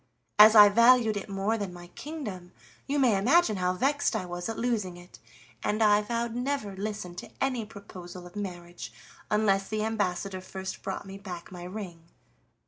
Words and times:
As 0.39 0.55
I 0.55 0.67
valued 0.67 1.15
it 1.15 1.29
more 1.29 1.59
than 1.59 1.71
my 1.71 1.85
kingdom, 1.89 2.53
you 2.87 2.97
may 2.97 3.15
imagine 3.15 3.57
how 3.57 3.73
vexed 3.73 4.15
I 4.15 4.25
was 4.25 4.49
at 4.49 4.57
losing 4.57 4.97
it, 4.97 5.19
and 5.63 5.83
I 5.83 6.01
vowed 6.01 6.33
to 6.33 6.39
never 6.39 6.75
listen 6.75 7.13
to 7.17 7.29
any 7.39 7.65
proposal 7.67 8.25
of 8.25 8.35
marriage 8.35 8.91
unless 9.29 9.67
the 9.67 9.83
ambassador 9.83 10.41
first 10.41 10.81
brought 10.81 11.05
me 11.05 11.19
back 11.19 11.51
my 11.51 11.65
ring. 11.65 12.05